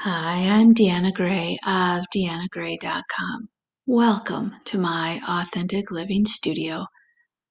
[0.00, 3.48] Hi, I'm Deanna Gray of deannagray.com.
[3.86, 6.84] Welcome to my authentic living studio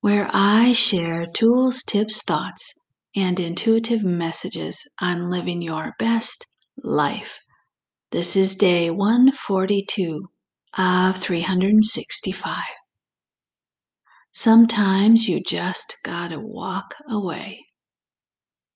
[0.02, 2.72] where I share tools, tips, thoughts,
[3.16, 6.46] and intuitive messages on living your best
[6.78, 7.40] life.
[8.12, 10.30] This is day 142
[10.78, 12.58] of 365.
[14.32, 17.66] Sometimes you just gotta walk away.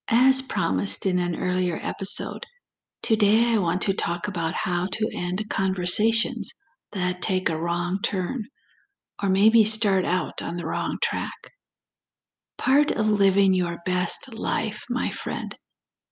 [0.08, 2.48] As promised in an earlier episode,
[3.02, 6.54] Today, I want to talk about how to end conversations
[6.94, 8.46] that take a wrong turn
[9.22, 11.52] or maybe start out on the wrong track.
[12.58, 15.56] Part of living your best life, my friend,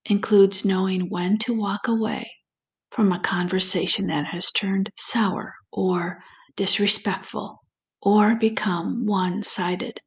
[0.06, 2.32] includes knowing when to walk away
[2.92, 6.24] from a conversation that has turned sour or
[6.56, 7.62] disrespectful
[8.02, 10.00] or become one sided.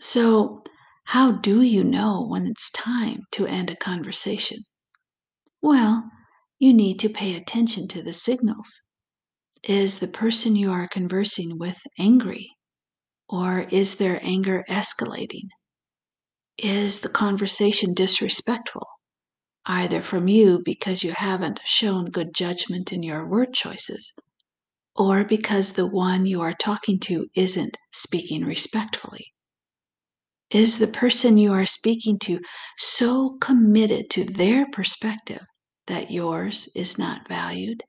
[0.00, 0.64] So,
[1.04, 4.58] how do you know when it's time to end a conversation?
[5.64, 6.10] Well,
[6.58, 8.82] you need to pay attention to the signals.
[9.62, 12.50] Is the person you are conversing with angry?
[13.28, 15.50] Or is their anger escalating?
[16.58, 18.88] Is the conversation disrespectful,
[19.64, 24.12] either from you because you haven't shown good judgment in your word choices,
[24.96, 29.32] or because the one you are talking to isn't speaking respectfully?
[30.50, 32.40] Is the person you are speaking to
[32.76, 35.42] so committed to their perspective
[35.92, 37.84] that yours is not valued?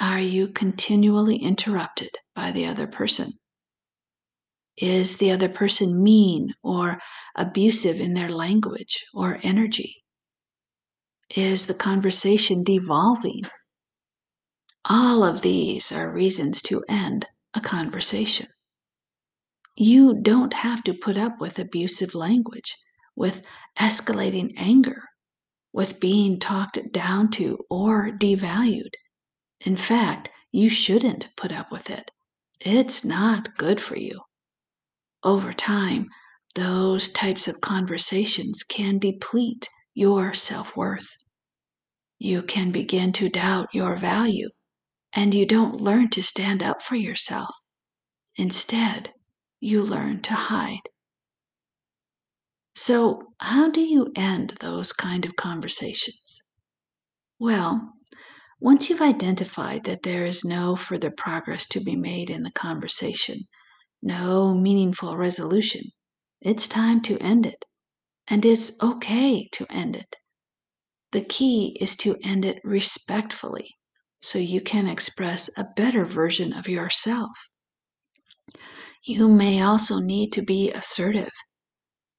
[0.00, 3.34] Are you continually interrupted by the other person?
[4.76, 6.98] Is the other person mean or
[7.36, 10.02] abusive in their language or energy?
[11.36, 13.42] Is the conversation devolving?
[14.84, 18.48] All of these are reasons to end a conversation.
[19.76, 22.76] You don't have to put up with abusive language,
[23.14, 23.46] with
[23.78, 25.04] escalating anger,
[25.72, 28.92] with being talked down to or devalued.
[29.64, 32.10] In fact, you shouldn't put up with it.
[32.60, 34.20] It's not good for you.
[35.22, 36.08] Over time,
[36.54, 41.16] those types of conversations can deplete your self worth.
[42.18, 44.50] You can begin to doubt your value,
[45.12, 47.54] and you don't learn to stand up for yourself.
[48.36, 49.12] Instead,
[49.60, 50.88] you learn to hide.
[52.74, 56.44] So, how do you end those kind of conversations?
[57.38, 57.92] Well,
[58.60, 63.48] once you've identified that there is no further progress to be made in the conversation,
[64.00, 65.90] no meaningful resolution,
[66.40, 67.64] it's time to end it.
[68.28, 70.16] And it's okay to end it.
[71.10, 73.68] The key is to end it respectfully
[74.16, 77.36] so you can express a better version of yourself.
[79.02, 81.32] You may also need to be assertive,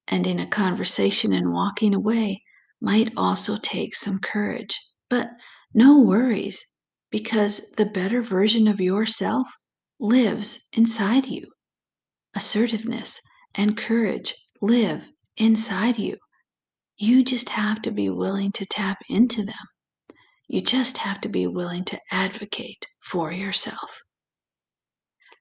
[0.08, 2.44] and in a conversation and walking away
[2.82, 4.80] might also take some courage.
[5.10, 5.30] But
[5.74, 6.66] no worries,
[7.10, 9.50] because the better version of yourself
[10.00, 11.48] lives inside you.
[12.36, 13.22] Assertiveness
[13.56, 16.18] and courage live inside you.
[16.98, 19.66] You just have to be willing to tap into them.
[20.48, 24.02] You just have to be willing to advocate for yourself.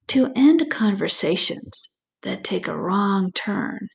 [0.08, 1.90] To end conversations
[2.22, 3.88] that take a wrong turn,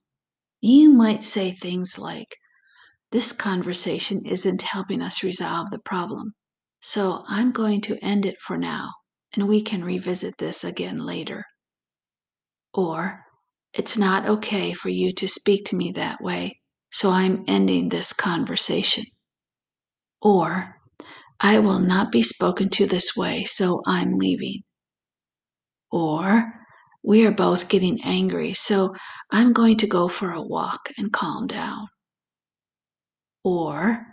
[0.62, 2.35] you might say things like,
[3.12, 6.34] This conversation isn't helping us resolve the problem,
[6.81, 8.91] so I'm going to end it for now,
[9.34, 11.45] and we can revisit this again later.
[12.73, 13.23] Or,
[13.73, 16.59] It's not okay for you to speak to me that way,
[16.91, 19.06] so I'm ending this conversation.
[20.22, 20.75] Or,
[21.39, 24.63] I will not be spoken to this way, so I'm leaving.
[25.91, 26.66] Or,
[27.07, 28.94] we are both getting angry, so
[29.31, 31.88] I'm going to go for a walk and calm down.
[33.45, 34.06] Or,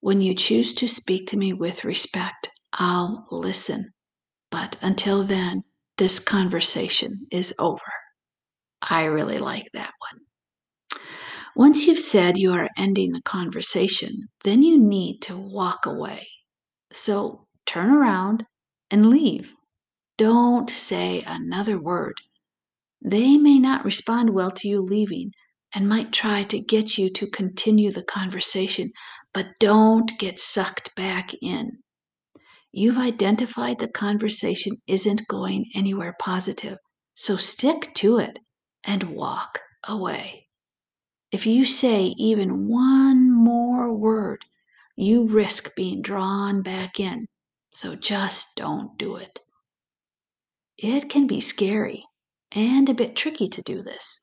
[0.00, 3.86] when you choose to speak to me with respect, I'll listen.
[4.50, 5.62] But until then,
[5.98, 7.80] this conversation is over.
[8.90, 11.00] I really like that one.
[11.54, 14.10] Once you've said you are ending the conversation,
[14.42, 16.26] then you need to walk away.
[16.92, 18.44] So turn around
[18.90, 19.54] and leave.
[20.18, 22.14] Don't say another word.
[23.04, 25.32] They may not respond well to you leaving
[25.74, 28.92] and might try to get you to continue the conversation,
[29.34, 31.82] but don't get sucked back in.
[32.70, 36.78] You've identified the conversation isn't going anywhere positive,
[37.14, 38.38] so stick to it
[38.84, 39.58] and walk
[39.88, 40.46] away.
[41.32, 44.44] If you say even one more word,
[44.94, 47.26] you risk being drawn back in,
[47.72, 49.40] so just don't do it.
[50.78, 52.04] It can be scary
[52.54, 54.18] and a bit tricky to do this.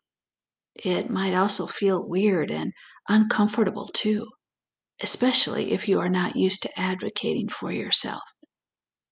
[0.83, 2.73] It might also feel weird and
[3.07, 4.27] uncomfortable too.
[5.01, 8.23] especially if you are not used to advocating for yourself.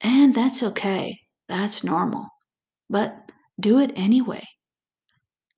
[0.02, 2.28] And that's okay, that's normal.
[2.90, 4.44] But do it anyway.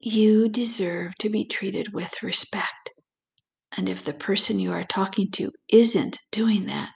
[0.01, 2.91] You deserve to be treated with respect.
[3.77, 6.93] And if the person you are talking to isn't doing that,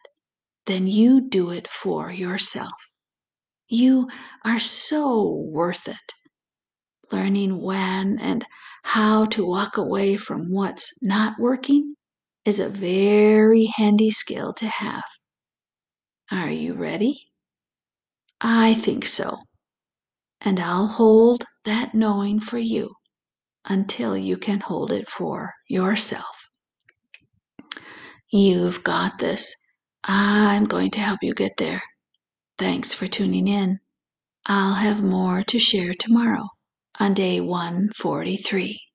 [0.65, 2.73] then you do it for yourself.
[3.67, 4.09] You
[4.45, 6.13] are so worth it.
[7.23, 8.45] Learning when and
[8.83, 11.95] how to walk away from what's not working
[12.43, 15.05] is a very handy skill to have.
[16.29, 17.31] Are you ready?
[18.41, 19.37] I think so.
[20.41, 22.93] And I'll hold that knowing for you
[23.63, 26.49] until you can hold it for yourself.
[28.33, 29.55] You've got this.
[30.03, 31.83] I'm going to help you get there.
[32.57, 33.79] Thanks for tuning in.
[34.45, 36.49] I'll have more to share tomorrow
[36.99, 38.92] on day 143.